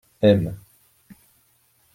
[0.27, 0.51] Aime.